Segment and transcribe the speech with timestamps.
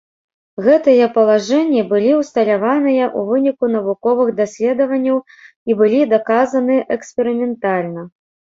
[0.67, 8.01] Гэтыя палажэнні былі ўсталяваныя ў выніку навуковых даследаванняў і былі даказаны эксперыментальна.